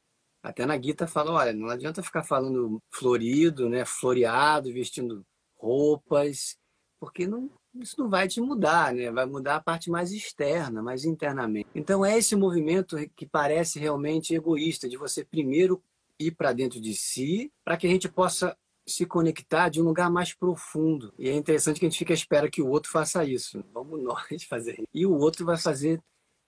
[0.42, 5.26] Até na Gita fala, olha, não adianta ficar falando florido, né, floreado, vestindo
[5.58, 6.58] roupas,
[7.00, 7.50] porque não,
[7.82, 9.12] isso não vai te mudar, né?
[9.12, 11.68] Vai mudar a parte mais externa, mais internamente.
[11.76, 15.82] Então é esse movimento que parece realmente egoísta de você primeiro
[16.20, 18.56] ir para dentro de si, para que a gente possa
[18.88, 21.14] se conectar de um lugar mais profundo.
[21.18, 23.64] E é interessante que a gente fica à espera que o outro faça isso.
[23.74, 24.84] Vamos nós fazer.
[24.94, 26.02] E o outro vai fazer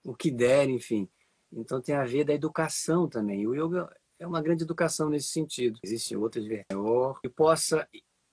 [0.04, 1.08] o que der, enfim.
[1.52, 3.46] Então tem a ver da educação também.
[3.46, 5.78] O yoga é uma grande educação nesse sentido.
[5.82, 6.76] Existem outras vertentes
[7.20, 7.86] que possa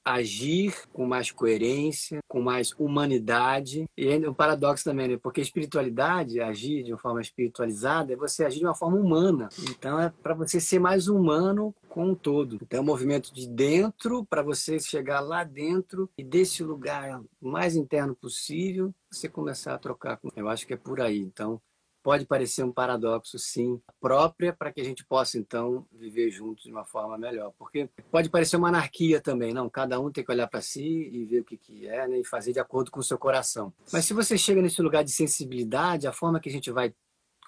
[0.05, 3.85] agir com mais coerência, com mais humanidade.
[3.97, 5.17] E é um paradoxo também, né?
[5.17, 9.49] Porque espiritualidade, agir de uma forma espiritualizada, é você agir de uma forma humana.
[9.69, 12.59] Então é para você ser mais humano com um todo.
[12.61, 17.75] Então é um movimento de dentro para você chegar lá dentro e desse lugar mais
[17.75, 20.19] interno possível, você começar a trocar.
[20.35, 21.19] Eu acho que é por aí.
[21.19, 21.59] Então
[22.05, 26.71] pode parecer um paradoxo, sim, própria para que a gente possa, então, viver juntos de
[26.71, 27.51] uma forma melhor.
[27.57, 29.67] Porque pode parecer uma anarquia também, não?
[29.67, 32.19] Cada um tem que olhar para si e ver o que, que é né?
[32.19, 33.73] e fazer de acordo com o seu coração.
[33.91, 36.93] Mas se você chega nesse lugar de sensibilidade, a forma que a gente vai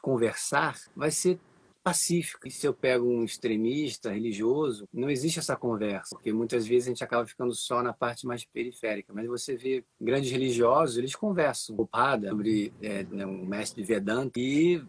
[0.01, 1.39] conversar vai ser
[1.87, 2.45] pacífico.
[2.45, 6.89] E se eu pego um extremista religioso, não existe essa conversa, porque muitas vezes a
[6.89, 9.13] gente acaba ficando só na parte mais periférica.
[9.13, 11.77] Mas você vê grandes religiosos, eles conversam.
[11.77, 14.83] O Pada, sobre é, né, um mestre de Vedanta, e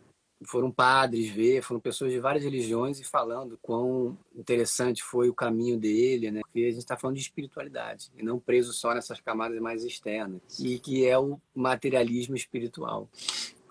[0.44, 5.78] foram padres ver, foram pessoas de várias religiões e falando quão interessante foi o caminho
[5.78, 6.40] dele, né?
[6.42, 10.40] Porque a gente está falando de espiritualidade e não preso só nessas camadas mais externas
[10.58, 13.08] e que é o materialismo espiritual.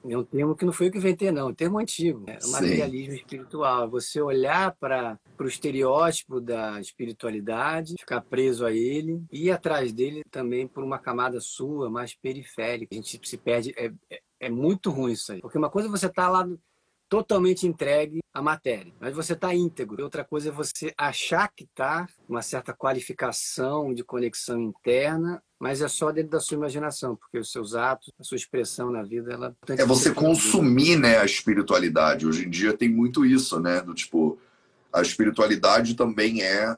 [0.04, 1.48] É um termo que não foi eu que inventei, não.
[1.48, 2.24] É um termo antigo.
[2.28, 3.90] É o materialismo espiritual.
[3.90, 10.24] Você olhar para o estereótipo da espiritualidade, ficar preso a ele e ir atrás dele
[10.30, 12.94] também por uma camada sua, mais periférica.
[12.94, 13.74] A gente se perde.
[13.78, 15.42] É, é, é muito ruim isso aí.
[15.42, 16.48] Porque uma coisa é você estar tá lá
[17.10, 20.04] totalmente entregue à matéria, mas você está íntegro.
[20.04, 25.88] Outra coisa é você achar que está, uma certa qualificação de conexão interna, mas é
[25.88, 29.56] só dentro da sua imaginação, porque os seus atos, a sua expressão na vida, ela
[29.70, 32.28] é você consumir, né, a espiritualidade.
[32.28, 34.38] Hoje em dia tem muito isso, né, do tipo
[34.92, 36.76] a espiritualidade também é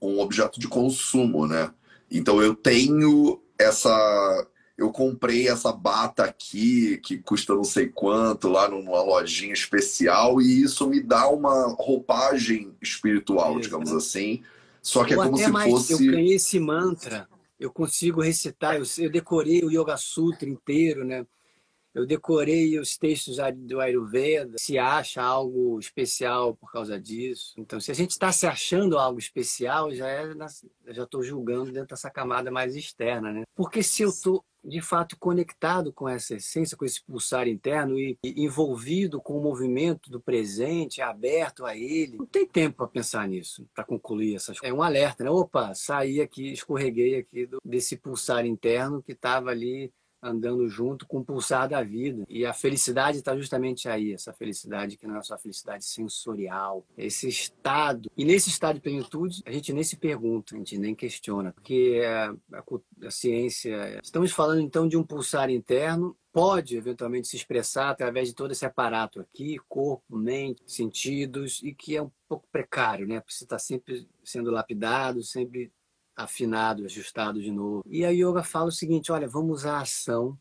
[0.00, 1.70] um objeto de consumo, né?
[2.10, 4.46] Então eu tenho essa
[4.80, 10.62] eu comprei essa bata aqui que custa não sei quanto lá numa lojinha especial e
[10.62, 13.96] isso me dá uma roupagem espiritual, digamos né?
[13.98, 14.42] assim.
[14.80, 15.92] Só que é Ou é como se mais, fosse.
[15.92, 21.26] Eu ganhei esse mantra, eu consigo recitar, eu, eu decorei o Yoga Sutra inteiro, né?
[21.92, 27.52] Eu decorei os textos do Ayurveda, se acha algo especial por causa disso.
[27.58, 30.32] Então, se a gente está se achando algo especial, já é,
[30.88, 33.42] já estou julgando dentro dessa camada mais externa, né?
[33.54, 38.18] Porque se eu estou de fato conectado com essa essência, com esse pulsar interno e,
[38.22, 42.18] envolvido com o movimento do presente, aberto a ele.
[42.18, 44.74] Não tem tempo para pensar nisso, para concluir essas coisas.
[44.74, 45.30] É um alerta, né?
[45.30, 51.18] Opa, saí aqui, escorreguei aqui do, desse pulsar interno que estava ali andando junto com
[51.18, 52.24] o pulsar da vida.
[52.28, 57.28] E a felicidade está justamente aí, essa felicidade que não é só felicidade sensorial, esse
[57.28, 58.10] estado.
[58.16, 62.02] E nesse estado de plenitude, a gente nem se pergunta, a gente nem questiona, porque
[62.04, 64.00] a, a, a ciência.
[64.02, 68.64] Estamos falando então de um pulsar interno pode eventualmente se expressar através de todo esse
[68.64, 73.20] aparato aqui, corpo, mente, sentidos, e que é um pouco precário, né?
[73.20, 75.72] Precisa estar sempre sendo lapidado, sempre
[76.24, 77.82] afinado, ajustado de novo.
[77.86, 80.38] E a yoga fala o seguinte: olha, vamos à ação.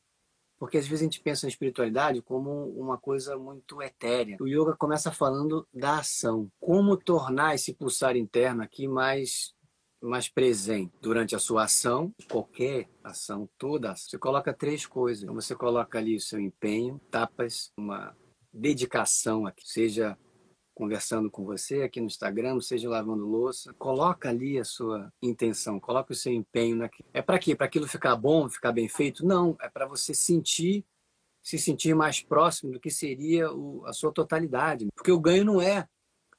[0.58, 4.36] Porque às vezes a gente pensa na espiritualidade como uma coisa muito etérea.
[4.42, 6.52] O yoga começa falando da ação.
[6.60, 9.54] Como tornar esse pulsar interno aqui mais
[10.02, 13.94] mais presente durante a sua ação, qualquer ação, toda.
[13.96, 15.24] Você coloca três coisas.
[15.24, 18.16] Então, você coloca ali o seu empenho, tapas, uma
[18.54, 20.18] dedicação aqui, seja
[20.80, 26.14] conversando com você aqui no Instagram, seja lavando louça, coloca ali a sua intenção, coloca
[26.14, 27.10] o seu empenho naquilo.
[27.14, 27.54] É para quê?
[27.54, 29.26] Para aquilo ficar bom, ficar bem feito?
[29.26, 30.86] Não, é para você sentir
[31.44, 35.62] se sentir mais próximo do que seria o, a sua totalidade, porque o ganho não
[35.62, 35.86] é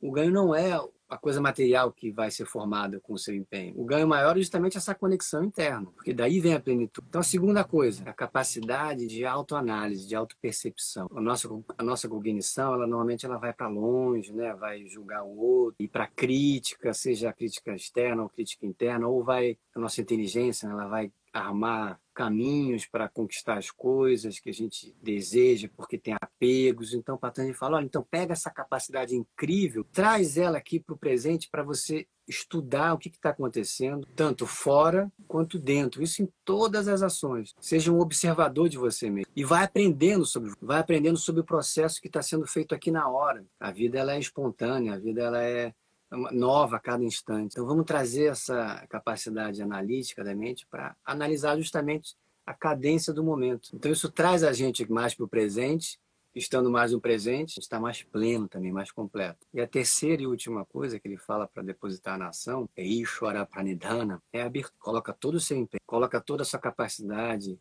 [0.00, 0.72] o ganho não é
[1.10, 3.74] a coisa material que vai ser formada com o seu empenho.
[3.76, 7.06] O ganho maior é justamente essa conexão interna, porque daí vem a plenitude.
[7.08, 11.08] Então, a segunda coisa, a capacidade de autoanálise, de autopercepção.
[11.14, 14.54] A nossa, a nossa cognição, ela normalmente ela vai para longe, né?
[14.54, 19.24] vai julgar o outro, e para crítica, seja a crítica externa ou crítica interna, ou
[19.24, 24.94] vai a nossa inteligência, ela vai armar caminhos para conquistar as coisas que a gente
[25.02, 26.92] deseja, porque tem apegos.
[26.92, 31.48] Então, Patanjali fala: olha, então pega essa capacidade incrível, traz ela aqui para o presente
[31.50, 36.02] para você estudar o que está acontecendo, tanto fora quanto dentro.
[36.02, 37.54] Isso em todas as ações.
[37.60, 42.00] Seja um observador de você mesmo e vai aprendendo sobre, vai aprendendo sobre o processo
[42.00, 43.44] que está sendo feito aqui na hora.
[43.58, 45.74] A vida ela é espontânea, a vida ela é
[46.10, 47.52] nova a cada instante.
[47.52, 53.70] Então, vamos trazer essa capacidade analítica da mente para analisar justamente a cadência do momento.
[53.74, 55.98] Então, isso traz a gente mais para o presente,
[56.34, 59.46] estando mais no presente, está mais pleno também, mais completo.
[59.52, 63.46] E a terceira e última coisa que ele fala para depositar na ação é Ishwara
[63.46, 67.58] Pranidhana, é abrir, coloca todo o seu empenho, coloca toda a sua capacidade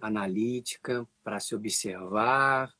[0.00, 2.72] analítica para se observar,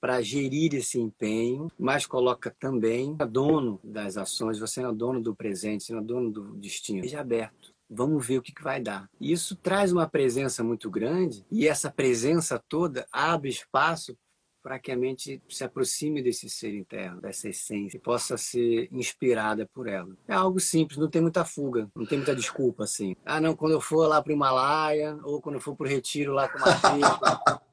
[0.00, 5.20] para gerir esse empenho, mas coloca também a dono das ações, você não é dono
[5.20, 7.02] do presente, você não é dono do destino.
[7.02, 9.08] Seja aberto vamos ver o que, que vai dar.
[9.18, 14.14] E isso traz uma presença muito grande, e essa presença toda abre espaço
[14.62, 19.66] para que a mente se aproxime desse ser interno, dessa essência, e possa ser inspirada
[19.72, 20.14] por ela.
[20.26, 23.16] É algo simples, não tem muita fuga, não tem muita desculpa assim.
[23.24, 25.88] Ah, não, quando eu for lá para o Himalaia, ou quando eu for para o
[25.88, 26.66] retiro lá com uma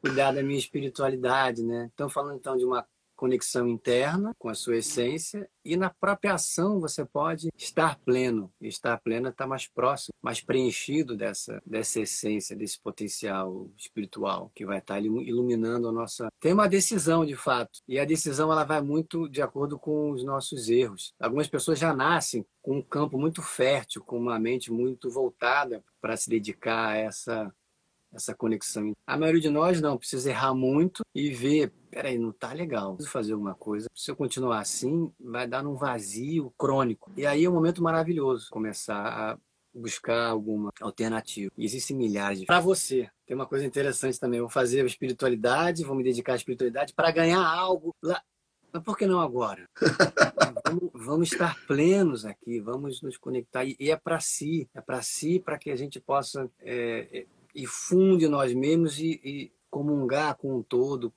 [0.00, 1.86] cuidar da minha espiritualidade, né?
[1.86, 2.86] Estão falando então de uma
[3.18, 8.50] conexão interna com a sua essência e na própria ação você pode estar pleno.
[8.60, 14.64] E estar pleno está mais próximo, mais preenchido dessa, dessa essência, desse potencial espiritual que
[14.64, 16.28] vai estar iluminando a nossa.
[16.40, 20.24] Tem uma decisão de fato e a decisão ela vai muito de acordo com os
[20.24, 21.12] nossos erros.
[21.18, 26.16] Algumas pessoas já nascem com um campo muito fértil, com uma mente muito voltada para
[26.16, 27.52] se dedicar a essa
[28.12, 28.92] essa conexão.
[29.06, 33.12] A maioria de nós não, precisa errar muito e ver, peraí, não tá legal, preciso
[33.12, 33.88] fazer alguma coisa.
[33.94, 37.12] Se eu continuar assim, vai dar num vazio crônico.
[37.16, 39.38] E aí é um momento maravilhoso começar a
[39.74, 41.52] buscar alguma alternativa.
[41.56, 42.46] E existem milhares de...
[42.46, 44.38] Para você, tem uma coisa interessante também.
[44.38, 48.22] Eu vou fazer a espiritualidade, vou me dedicar à espiritualidade para ganhar algo lá.
[48.72, 49.66] Mas por que não agora?
[50.66, 53.64] vamos, vamos, estar plenos aqui, vamos nos conectar.
[53.64, 58.28] E é para si, é para si, para que a gente possa é, e funde
[58.28, 61.12] nós mesmos e, e comungar com o todo,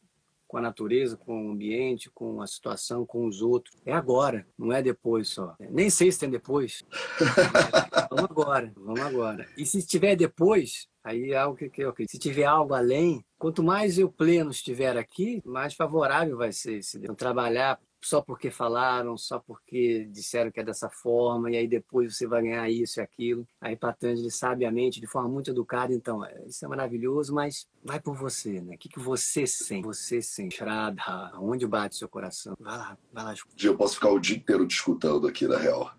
[0.52, 3.74] com a natureza, com o ambiente, com a situação, com os outros.
[3.86, 5.56] É agora, não é depois só.
[5.58, 6.84] Nem sei se tem depois.
[8.10, 9.48] vamos agora, vamos agora.
[9.58, 12.12] E se tiver depois, aí é algo que, que acredito.
[12.12, 16.98] Se tiver algo além, quanto mais eu pleno estiver aqui, mais favorável vai ser esse.
[16.98, 22.16] Então, trabalhar só porque falaram, só porque disseram que é dessa forma, e aí depois
[22.16, 23.48] você vai ganhar isso e aquilo.
[23.60, 28.16] Aí Patanjali, sabiamente, de forma muito educada, então, é, isso é maravilhoso, mas vai por
[28.16, 28.76] você, né?
[28.76, 29.86] O que, que você sente?
[29.86, 30.58] Você sente.
[30.58, 32.56] Shraddha, onde bate seu coração?
[32.60, 33.36] Vai lá, vai lá.
[33.62, 35.92] Eu posso ficar o dia inteiro te escutando aqui, na real.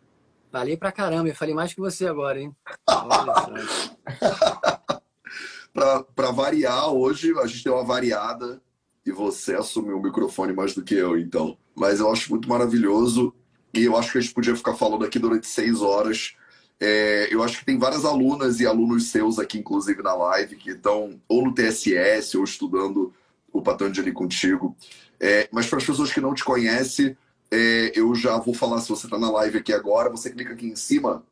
[0.50, 2.54] Falei pra caramba, eu falei mais que você agora, hein?
[5.72, 8.62] pra, pra variar, hoje a gente deu uma variada
[9.06, 11.56] e você assumiu o microfone mais do que eu, então.
[11.74, 13.34] Mas eu acho muito maravilhoso
[13.74, 16.34] e eu acho que a gente podia ficar falando aqui durante seis horas.
[16.78, 20.70] É, eu acho que tem várias alunas e alunos seus aqui, inclusive na live, que
[20.70, 23.12] estão ou no TSS ou estudando
[23.52, 24.76] o Patanjali contigo.
[25.20, 27.16] É, mas para as pessoas que não te conhecem,
[27.50, 30.66] é, eu já vou falar, se você está na live aqui agora, você clica aqui
[30.66, 31.22] em cima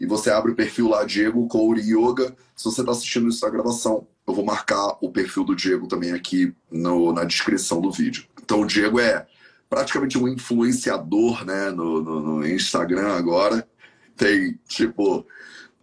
[0.00, 2.36] e você abre o perfil lá, Diego Couri Yoga.
[2.54, 6.54] Se você está assistindo essa gravação, eu vou marcar o perfil do Diego também aqui
[6.70, 8.26] no, na descrição do vídeo.
[8.42, 9.26] Então, o Diego é
[9.68, 13.66] praticamente um influenciador né, no, no, no Instagram agora.
[14.16, 15.26] Tem, tipo,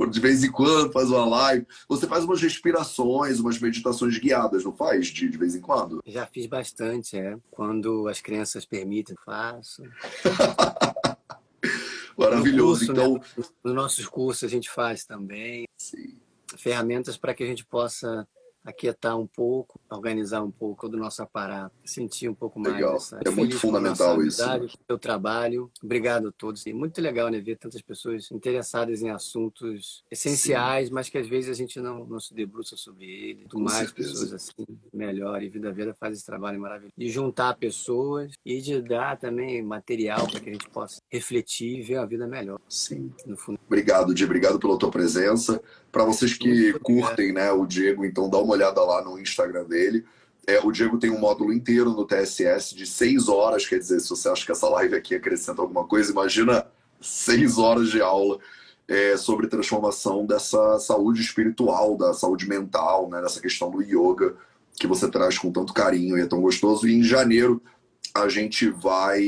[0.09, 1.67] de vez em quando faz uma live.
[1.87, 5.07] Você faz umas respirações, umas meditações guiadas, não faz?
[5.07, 6.01] De, de vez em quando?
[6.05, 7.37] Já fiz bastante, é.
[7.51, 9.83] Quando as crianças permitem, faço.
[12.17, 12.87] Maravilhoso.
[12.87, 13.21] Curso, então, né?
[13.63, 15.65] nos nossos cursos a gente faz também.
[15.77, 16.17] Sim.
[16.57, 18.27] Ferramentas para que a gente possa
[18.63, 22.75] aquietar um pouco, organizar um pouco do nosso aparato, sentir um pouco mais.
[22.75, 22.95] Legal.
[22.95, 24.43] Essa, é muito fundamental isso.
[24.87, 25.71] Seu trabalho.
[25.83, 26.65] Obrigado a todos.
[26.65, 30.93] E muito legal, né, ver tantas pessoas interessadas em assuntos essenciais, Sim.
[30.93, 33.43] mas que às vezes a gente não, não se debruça sobre ele.
[33.43, 34.09] Quanto mais certeza.
[34.09, 35.41] pessoas assim, melhor.
[35.43, 36.93] E Vida Vida faz esse trabalho maravilhoso.
[36.97, 41.81] De juntar pessoas e de dar também material para que a gente possa refletir e
[41.81, 42.59] ver a vida melhor.
[42.67, 43.11] Sim.
[43.25, 43.59] No fundo.
[43.65, 44.23] Obrigado, Di.
[44.23, 45.61] Obrigado pela tua presença.
[45.93, 50.03] Para vocês que curtem né, o Diego, então dá uma olhada lá no Instagram dele.
[50.47, 54.09] É, o Diego tem um módulo inteiro no TSS de seis horas, quer dizer, se
[54.09, 56.65] você acha que essa live aqui acrescenta alguma coisa, imagina
[56.99, 58.39] seis horas de aula
[58.87, 64.35] é, sobre transformação dessa saúde espiritual, da saúde mental, né, dessa questão do yoga
[64.73, 66.87] que você traz com tanto carinho e é tão gostoso.
[66.87, 67.61] E em janeiro
[68.15, 69.23] a gente vai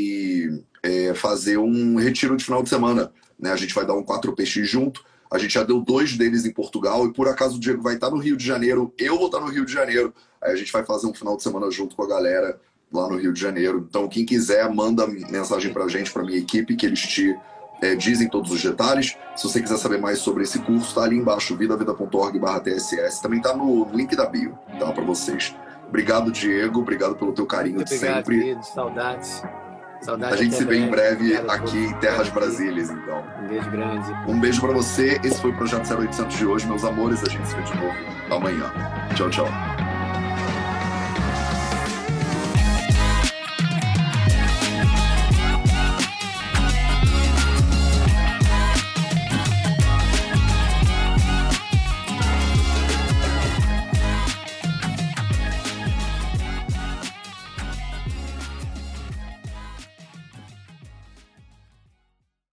[0.82, 3.14] é, fazer um retiro de final de semana.
[3.40, 3.52] Né?
[3.52, 7.06] A gente vai dar um 4Px junto a gente já deu dois deles em Portugal
[7.06, 9.48] e por acaso o Diego vai estar no Rio de Janeiro, eu vou estar no
[9.48, 10.14] Rio de Janeiro.
[10.42, 12.60] Aí a gente vai fazer um final de semana junto com a galera
[12.94, 13.86] lá no Rio de Janeiro.
[13.90, 17.36] Então, quem quiser, manda mensagem pra gente, pra minha equipe, que eles te
[17.82, 19.18] é, dizem todos os detalhes.
[19.36, 23.22] Se você quiser saber mais sobre esse curso, tá ali embaixo, vidavida.org TSS.
[23.22, 24.92] Também tá no link da bio, tá?
[24.92, 25.56] Pra vocês.
[25.88, 26.80] Obrigado, Diego.
[26.80, 28.40] Obrigado pelo teu carinho Muito de obrigado, sempre.
[28.40, 29.44] Querido, saudades.
[30.02, 33.24] Saudade a gente se vê em breve aqui em Terras Brasílias, então.
[33.42, 34.12] Um beijo grande.
[34.28, 35.20] Um beijo para você.
[35.24, 37.24] Esse foi o Projeto 0800 de hoje, meus amores.
[37.24, 37.96] A gente se vê de novo
[38.30, 38.72] amanhã.
[39.16, 39.48] Tchau, tchau.